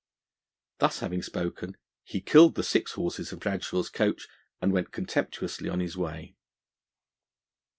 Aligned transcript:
Thus 0.79 1.01
having 1.01 1.21
spoken, 1.21 1.77
he 2.03 2.21
killed 2.21 2.55
the 2.55 2.63
six 2.63 2.93
horses 2.93 3.31
of 3.31 3.39
Bradshaw's 3.39 3.91
coach, 3.91 4.27
and 4.59 4.73
went 4.73 4.91
contemptuously 4.91 5.69
on 5.69 5.79
his 5.79 5.95
way. 5.95 6.33